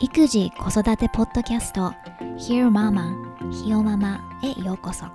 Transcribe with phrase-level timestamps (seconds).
[0.00, 1.94] 育児子育てポッドキャスト
[2.38, 5.06] Hear Mama ひよママへようこそ。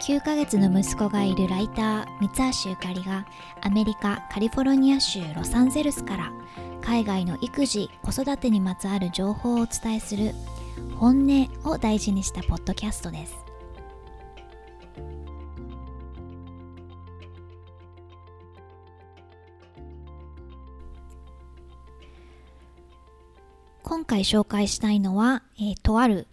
[0.00, 3.24] 9ヶ月の息子がいるライター三橋ゆかりが
[3.62, 6.32] アメリカカリフォルニア州ロサンゼルスから
[6.82, 10.32] 海外の育児子育てにまつわる情報をお伝えする
[11.04, 13.36] 本音を大事にしたポッドキャストです。
[23.82, 26.26] 今回紹介したいのは、えー、とある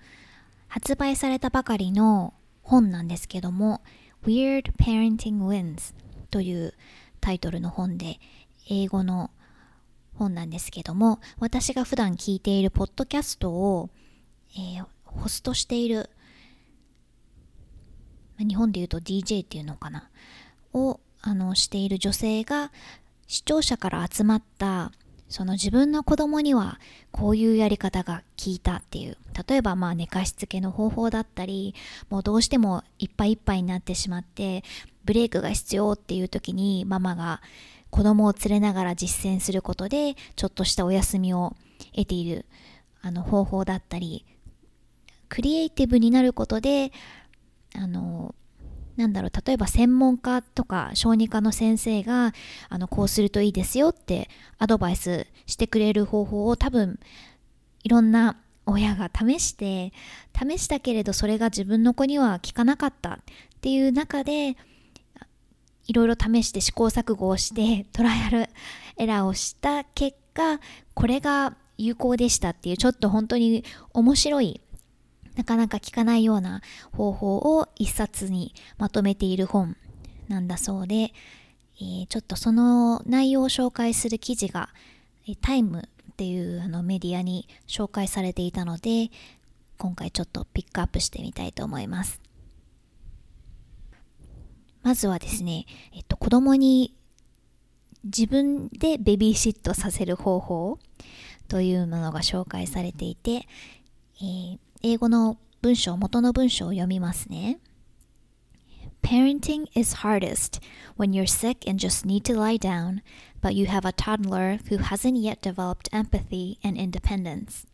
[0.70, 3.82] 発売されたばかりの本なんですけども
[4.24, 5.94] Weird Parenting Wins
[6.30, 6.74] という
[7.20, 8.22] タイトルの本で
[8.70, 9.32] 英語の
[10.16, 13.90] 本なんですけども私が普段聞いているポッドキャストを、
[14.56, 16.10] えー、ホストしている
[18.38, 20.10] 日本で言うと DJ っていうのかな？
[20.74, 22.72] をあのしている女性が
[23.28, 24.92] 視聴者から集まった
[25.30, 26.80] その自分の子供には
[27.12, 29.18] こういうやり方が効いたっていう。
[29.48, 31.74] 例えばまあ寝かしつけの方法だったり
[32.10, 34.64] もうどうしてもいっぱいいっぱいになってしまって
[35.06, 37.42] ブレイクが必要っていう時にママが
[37.90, 41.56] 子供を連れながら実践することでちょっとしたお休みを
[41.96, 42.46] 得ている
[43.02, 44.26] あの方法だったり
[45.32, 46.92] クリエイティブになることで
[47.74, 48.36] あの
[48.98, 52.34] なんだろう例えば専門家とか小児科の先生が
[52.68, 57.00] あのこうするといいですよってアドバイスしてくれる方法を多分
[57.84, 59.94] いろんな親が試して
[60.38, 63.20] 試したけれどそれが自分の子には効かなかったっ
[63.62, 64.58] ていう中で
[65.88, 68.50] いろいろ試して試行錯誤をしてトライアル
[68.98, 70.60] エラーをした結果
[70.94, 74.60] これが有効でしたっていうちょっと本当に面白い
[75.36, 79.78] なかなか聞かないような方法を一冊にまとめている本
[80.28, 81.14] なんだそうで、
[81.80, 84.70] えー、ちょっとその内容を紹介する記事が、
[85.28, 89.12] えタイムっていうあのメディアに紹介されていたので
[89.78, 92.22] 今回ちょっとピックアップしてみたいと思います。
[94.84, 96.96] まずはですね、えっと、子供に
[98.04, 100.80] 自分でベビーシットさせる方法
[101.48, 103.48] というものが紹介されていて、
[104.22, 107.59] えー、英語の文章、元の文章を読みますね。
[109.03, 110.61] Parenting is hardest
[110.97, 113.03] when you're sick and just need to lie down,
[113.41, 117.67] but you have a toddler who hasn't yet developed empathy and independence.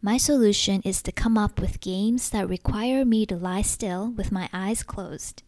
[0.00, 4.30] My solution is to come up with games that require me to lie still with
[4.30, 5.42] my eyes closed.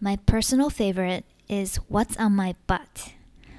[0.00, 3.13] My personal favorite is What's on My Butt,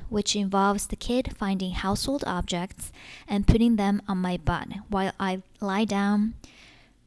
[0.09, 2.91] which involves the kid finding household objects
[3.27, 6.33] and putting them on my butt while I lie down,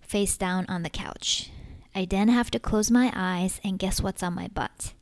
[0.01, 1.51] face down on the couch.
[1.95, 4.95] I then have to close my eyes and guess what's on my butt.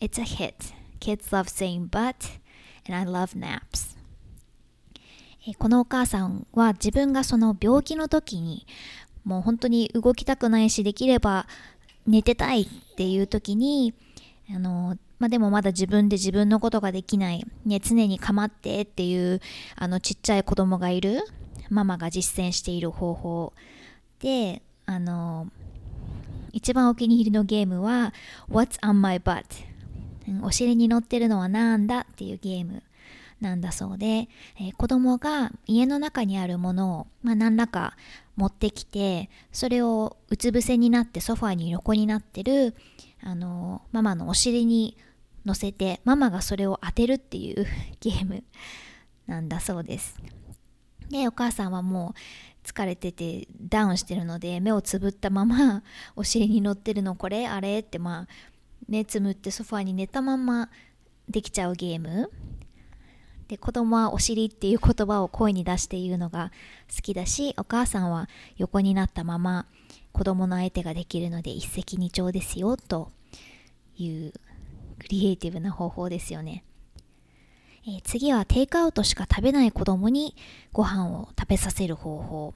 [0.00, 0.72] It's a hit.
[0.98, 2.38] Kids love saying butt,
[2.86, 3.96] and I love naps.
[5.58, 8.64] このお母さんは自分がその病気の時に
[9.24, 11.46] もう本当に動きたくないしできれば
[12.06, 13.92] 寝てたいっていう時に
[14.54, 19.41] あの まあ、でもまだ自分で自分のことができない、ね、常に構ってっていう
[19.75, 21.21] あのちっちゃい子供がいる。
[21.69, 23.53] ママが実践している方法。
[24.19, 25.47] であの
[26.51, 28.13] 一番お気に入りのゲームは
[28.49, 29.43] What's on my butt?
[30.41, 32.83] お尻に乗ってるのはなんだっていうゲーム。
[33.39, 34.29] なんだそうで、
[34.59, 37.95] えー、子供が家の中にあるものを、まあ、何らか
[38.35, 42.73] 持ってきてそれをうつ伏せになってソファーに横になってる
[43.21, 44.97] あのママのお尻に
[45.45, 47.65] 乗せてママがそれを当てるっていう
[47.99, 48.43] ゲーム
[49.25, 50.19] なんだそうです。
[51.09, 52.13] でお母さんはも
[52.63, 55.83] う疲れててダウンしてるので目をつぶったまま
[56.15, 57.15] お尻に乗ってるの。
[57.15, 57.79] これあれ？
[57.79, 58.27] ってまあ
[58.87, 60.69] 目つむってソファーに寝たまま
[61.29, 62.31] できちゃうゲーム。
[63.47, 66.51] で子供はお尻っていう言葉を声に出して言うのが
[66.93, 68.27] 好きだしお母さんは
[68.57, 69.65] 横になったまま
[70.11, 73.11] 子供の相手ができるので一石二鳥ですよと
[73.97, 74.33] いう
[74.99, 76.63] クリエイティブな方法ですよね、
[77.85, 80.35] えー、次はテイクアウトしか食べない子供に
[80.73, 82.53] ご飯を食べさせる方法、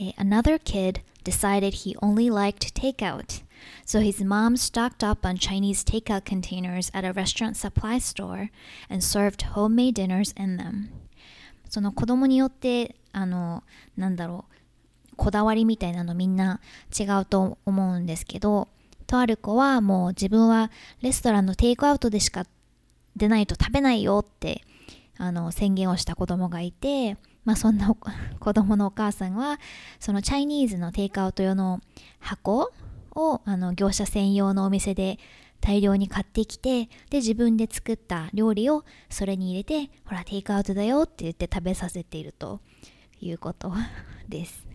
[0.00, 3.44] えー、Another kid decided he only liked takeout.
[3.86, 8.50] So his mom stocked up on Chinese takeout containers at a restaurant supply store
[8.88, 10.88] and served homemade dinners in them.
[11.68, 13.62] その子供によってあの
[13.96, 16.60] なんだろうこだわりみたいなのみんな
[16.98, 18.68] 違うと思うんですけど
[19.06, 20.70] とある子はもう自分は
[21.02, 22.44] レストランのテイクアウトでしか
[23.16, 24.62] 出ないと食べないよって
[25.18, 27.94] あの宣言をした子供がいてまあそんな
[28.38, 29.58] 子供のお母さんは
[29.98, 31.80] そのチャイニーズのテイクアウト用の
[32.20, 32.72] 箱
[33.18, 35.18] をあの業者専用のお店で
[35.60, 42.60] 大量に買ってきてで自分で作った料理をそれに入れてほらテイクアウトだよって言って食べさせていると
[43.20, 43.72] いうこと
[44.28, 44.66] です。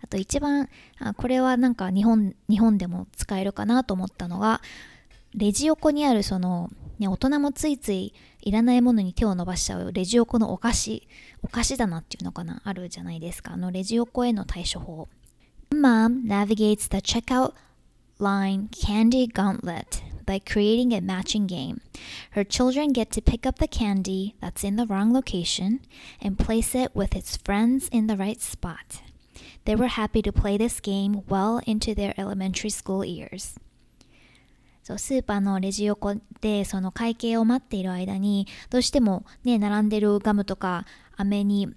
[0.00, 4.62] あと一番あこれはなんか日本日本でも使えるかなと思ったのが
[5.34, 11.06] レジ横にあるその、ね、大人もついついいらないものに手を伸ばしちゃうレジ横のお菓子
[11.42, 13.54] お菓子棚っていうのかなあるじゃないですか。
[13.54, 15.08] あのレジ横への対処法。
[15.71, 17.53] Mom navigates the checkout
[18.19, 21.81] line Candy Gauntlet by creating a matching game.
[22.31, 25.81] Her children get to pick up the candy that's in the wrong location
[26.21, 29.01] and place it with its friends in the right spot.
[29.65, 33.55] They were happy to play this game well into their elementary school years.
[34.83, 40.85] そうスーパーのレジ横でその会計を待っている間にどうしてもね並んでるガムとか
[41.15, 41.73] 飴に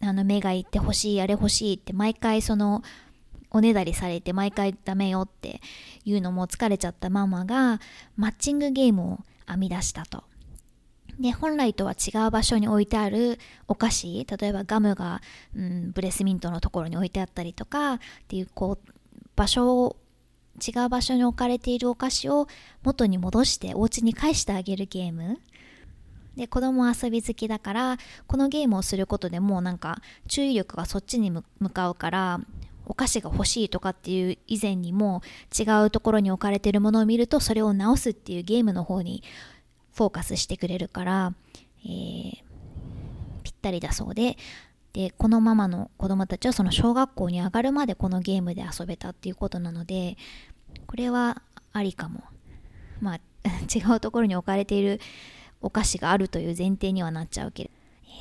[0.00, 2.84] あの目がいってほしいあれ欲しいって毎回その
[3.51, 5.61] おねだりされて毎回ダメよって
[6.05, 7.79] いうのも疲れちゃったママが
[8.15, 10.23] マッチングゲームを編み出したと。
[11.19, 15.21] で本来とは違う場所に置いてあるお菓子例えばガムが、
[15.53, 17.99] うん、ブレスミントのところに置いてあったりとかっ
[18.29, 18.91] ていうこう
[19.35, 19.97] 場所を
[20.65, 22.47] 違う場所に置かれているお菓子を
[22.83, 25.39] 元に戻してお家に返してあげるゲーム
[26.37, 27.97] で子供遊び好きだから
[28.27, 32.39] このゲームをすることでもうなんか注意力がそっちに向かうから
[32.89, 35.21] お菓子が欲しいとかっていう以前にも
[35.57, 39.23] 違うところに置かれてるものを見るとそれを直すっていうゲームの方に
[39.93, 41.33] フォーカスしてくれるから、
[41.85, 42.31] えー、
[43.43, 44.35] ぴったりだそうで。
[44.91, 50.17] でこのママの子供たちはその小学校に上がるまでこのゲームで遊べたっていうことなので
[50.87, 52.23] これはありかも。
[52.99, 53.19] まあ
[53.73, 54.99] 違うところに置かれている
[55.61, 57.69] お菓子があるという前提にはなっちゃうけど。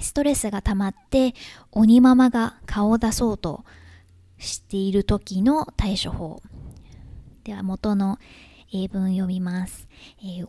[0.00, 1.34] ストレスが溜まって
[1.72, 3.64] 鬼ママが顔を出そうと
[4.37, 6.41] している時の対処法。
[7.43, 8.17] では元の
[8.71, 9.87] 英文読みます。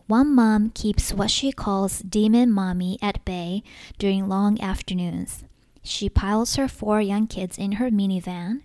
[0.07, 3.63] One mom keeps what she calls demon mommy at bay
[3.99, 5.45] during long afternoons.
[5.83, 8.61] She piles her four young kids in her minivan,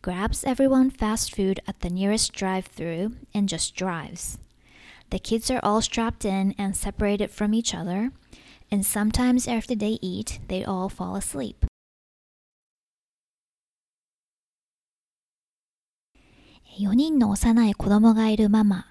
[0.00, 4.38] grabs everyone fast food at the nearest drive through, and just drives.
[5.10, 8.12] The kids are all strapped in and separated from each other,
[8.70, 11.66] and sometimes after they eat, they all fall asleep.
[16.79, 18.87] 4人の幼い子供がいるママ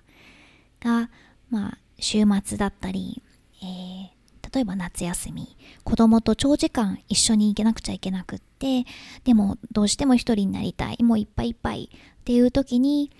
[0.80, 1.10] が、
[1.50, 3.22] まあ、週末だったり、
[3.62, 8.84] えー、例えば夏休み、子供と長時間一緒に行けなくちゃいけなくって、
[9.24, 13.10] でもどうしても一人になりたい、もういっぱいいっぱいっていう時に、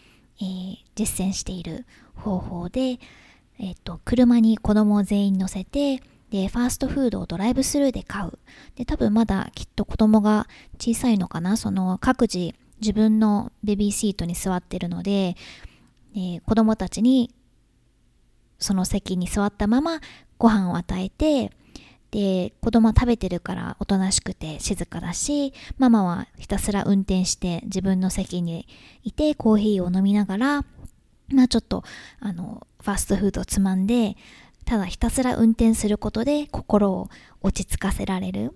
[0.41, 2.99] えー、実践している方法で、
[3.59, 8.39] えっ、と、車に子供を全員乗せて、で、ファーストフードをドライブスルーで買う。
[8.75, 10.47] で、多分まだきっと子供が
[10.79, 15.37] 小さいのかな、その各自自分のベビーシートに座ってるので、
[16.15, 17.31] えー、子供たちに
[18.59, 20.01] その席に座ったまま
[20.39, 21.53] ご飯を与えて
[22.11, 28.67] で子供は食べてるからおとなしくて静かだしママはひたすら運転して自分の席に
[29.03, 30.65] いてコーヒーを飲みながら
[31.29, 31.83] まあちょっと
[32.21, 34.17] あのファストフードをつまんで
[34.65, 37.09] ただひたすら運転することで心を
[37.43, 38.53] 落ち着かせられる。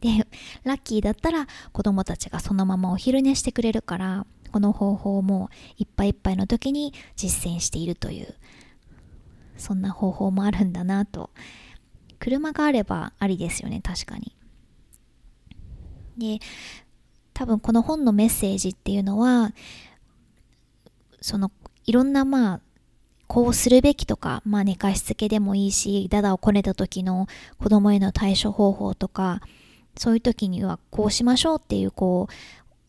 [0.00, 0.26] で、
[0.64, 8.34] ラッキーだったら子供たちがそのままお昼寝してくれるから、この方法もいっぱいいっぱいの時に実践しているという、
[9.56, 11.30] そんな方法もあるんだなと。
[12.18, 14.36] 車があればありですよね、確かに。
[16.18, 16.38] で、
[17.32, 19.54] 多分この本のメッセージっていうのは、
[21.20, 21.50] その
[21.86, 22.60] いろんなまあ
[23.26, 29.40] こうするべきとか、まあ寝かしつけでもいいし、ダダをこねた時の子供への対処方法とか、
[29.96, 32.34] そういう時にはこうしましょうっていうこう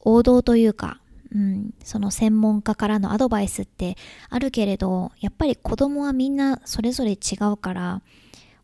[0.01, 0.99] 王道というか、
[1.33, 3.97] うん、その専門家からのアドバイスって
[4.29, 7.17] あるけれどやっぱり子供はみんなそれぞれ違
[7.51, 8.01] うから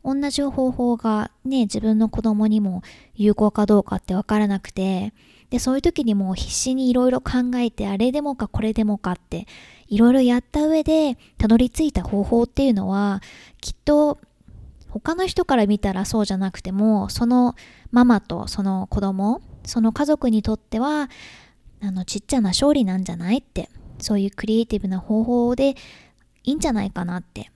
[0.03, 2.82] 同じ方法がね自分の子供にも
[3.15, 5.13] 有効かどうかってわからなくて
[5.50, 9.48] でそういう時にもう必死にいろいろ考えてあれでもかこれでもかって
[9.88, 13.22] いろいろやった上でたどり着いた方法っていうのは
[13.62, 14.20] きっと
[14.89, 17.56] 他の人から見たらそうじゃなくてもその
[17.91, 21.10] ママとその子供その家族にとっては
[21.82, 25.75] あのちっちゃな勝利なんじゃないってそういうクリエイティブな方法で
[26.44, 27.51] いいんじゃないかなって、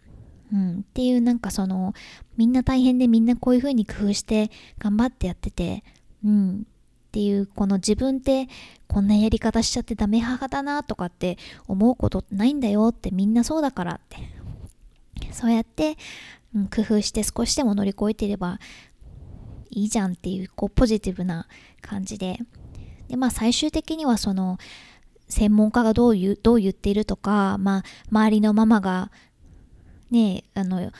[0.53, 1.93] うん、っていうなんかその
[2.37, 5.83] みんな大変でみんなこういう風に工夫して頑張ってやってて、
[6.25, 6.67] うん、
[7.11, 8.47] っていうこの自分って
[8.87, 14.17] こんなやり方しちゃってダメ母だなとかって思うことないんだよってみんなそうだからって。
[15.31, 15.97] そうやって、
[16.55, 18.59] うん、工夫して少しでも乗り越えていれば
[19.69, 21.47] いいじゃんっていうこうポジティブな
[21.81, 22.39] 感じで。
[23.07, 24.57] でまあ最終的にはその
[25.27, 29.11] 専門家がどう言うどう言っているとか、まあ、周りのママが
[30.09, 30.91] ねあの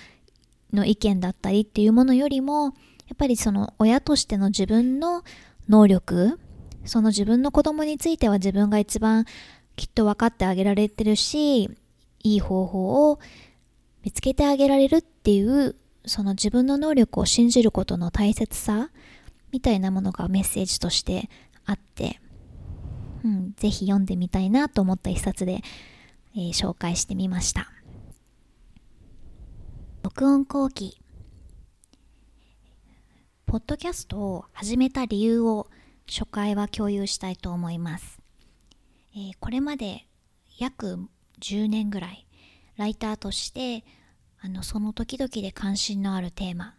[0.73, 2.69] の意見だったりっていうものよりもや
[3.13, 5.23] っぱりその親としての自分の
[5.67, 6.39] 能力
[6.85, 9.25] その自分の子供については自分が一番
[9.75, 11.69] きっと分かってあげられてるし
[12.23, 13.19] いい方法を
[14.03, 18.89] 見つけてあげられるっていうその自分の能力を信じることの大切さ
[19.51, 21.29] みたいなものがメッセージとして
[21.65, 22.19] あって、
[23.23, 25.61] うん、ぜひ読んでみたいなと思った一冊で、
[26.35, 27.71] えー、紹介してみました。
[30.03, 30.99] 録音後期
[33.45, 35.67] ポッドキャストを始めた理由を
[36.07, 38.19] 初回は共有したいと思います。
[39.13, 40.07] えー、これまで
[40.57, 40.97] 約
[41.41, 42.25] 10年ぐらい
[42.77, 43.83] ライターとして
[44.41, 46.75] あのその時々で関心のあるテーマ。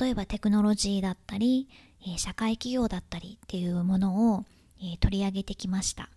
[0.00, 1.68] 例えばテクノロジーだったり、
[2.04, 4.44] え、社会企業だったりっていうものを、
[4.82, 6.08] え、取り上げてきました。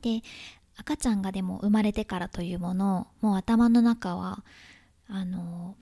[0.00, 0.22] で
[0.78, 4.42] 赤ちゃんがでも生まれてからというものもう頭の中は
[5.08, 5.76] あの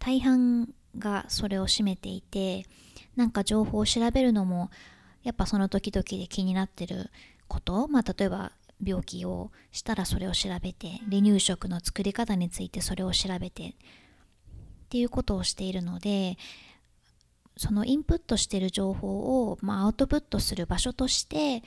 [0.00, 2.66] 大半がそれを占めていて
[3.14, 4.70] なんか情報を調べるのも
[5.22, 7.10] やっぱその時々で気になってる
[7.46, 7.86] こと。
[7.86, 8.50] まあ例えば
[8.82, 13.74] 病気をしたらそれを調べて離乳食の作り方についてそれを調べてっ
[14.90, 16.36] ていうことをしているので
[17.56, 21.62] そのインプットしてる情報を、まあ、アウトプットする場所として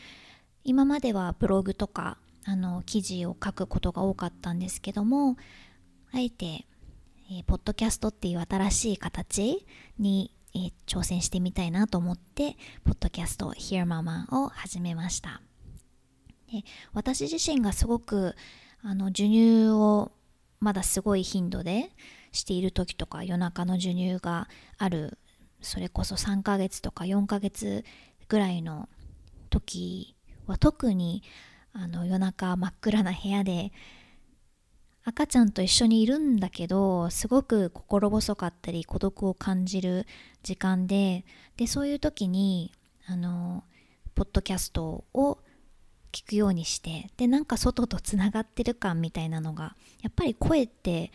[0.64, 5.38] 今まではブログとかあの記事を書くことが多かったんですけども
[6.12, 6.66] あえて、
[7.30, 9.66] えー、ポッドキャストっていう新しい形
[10.00, 15.42] に、えー、挑戦してみたいなと思ってポッドキャスト Hear Mama を始めました。
[16.52, 18.36] で私自身がすごく
[18.84, 20.12] あの授乳を
[20.60, 21.90] まだすごい頻度で
[22.32, 24.48] している時とか夜中の授乳が
[24.78, 25.18] ある。
[25.62, 27.84] それこそ3ヶ月とか4ヶ月
[28.28, 28.88] ぐらいの
[29.50, 31.24] 時は特に
[31.74, 33.72] あの夜中真っ暗な部屋で
[35.04, 40.06] 赤ちゃんと一緒にいるんだけどすごく心細かったり孤独を感じる
[40.44, 41.26] 時間で
[41.58, 42.72] でそういう時に
[43.08, 43.64] あの
[44.14, 45.40] ポッドキャストを
[46.16, 51.12] 聞くようにしてでなんか外とつながってる感みたいなのがやっぱり声って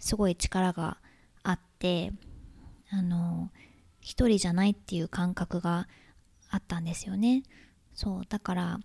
[0.00, 0.98] すごい力が
[1.44, 2.12] あって
[2.90, 3.50] あの
[4.00, 5.86] 一人じゃないっていう感覚が
[6.50, 7.44] あったんですよね。
[7.94, 8.80] そうだから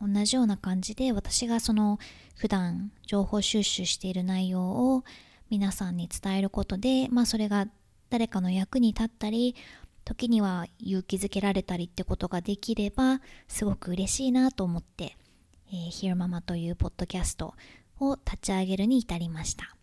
[0.00, 1.98] 同じような感じで私がその
[2.36, 5.04] 普段情報収集している内容を
[5.50, 7.66] 皆さんに伝えることでまあそれが
[8.08, 9.54] 誰かの役に立ったり
[10.04, 15.16] 時には勇気づけられたりってことができればすごく嬉しいなと思って、
[15.68, 17.54] えー、Hear Mama というポッドキャスト
[18.00, 19.76] を立ち上げるに至りました。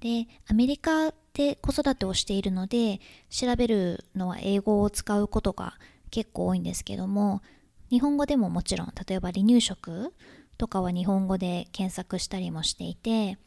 [0.00, 5.74] でアメリカで子育てをしているので調べるのは英語を使うことが
[6.10, 7.42] 結構多いんですけども
[7.90, 10.14] 日本語でももちろん例えば離乳食
[10.56, 13.38] とかは日本語で検索したりもしていて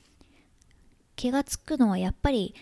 [1.16, 2.56] 気がつくのはやっぱり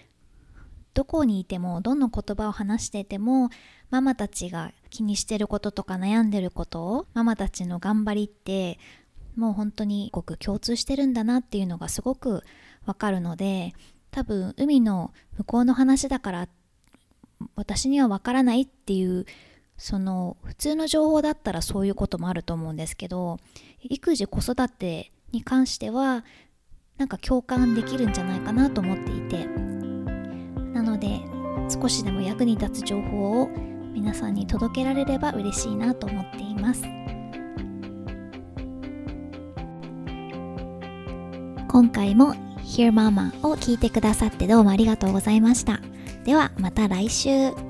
[0.94, 3.50] どこにいてもどの言葉を話してても
[3.90, 8.80] ママたちが気にしてることとか悩んでることをママたちの頑張りって
[9.36, 12.44] もう本当にごく共通してるんだなっていうのがすごく
[12.86, 13.74] わかるので
[14.12, 16.50] 多分海の向こうの話だから
[17.56, 19.26] 私にはわからないっていう
[19.78, 23.38] その普通の情報だったらそういうこともあると思うんですけど
[23.82, 26.26] 育児子育てに関しては
[26.98, 29.69] なんか共感できるんじゃないかなと思っていて。
[31.70, 33.50] 少しでも役に立つ情報を
[33.94, 36.84] 皆さんに届けられれば嬉しいなと思っています。
[41.68, 42.34] 今回も
[42.64, 45.80] Hear Mama を聞いてくださってどうもありがとうございました。
[46.26, 47.69] ではまた来週。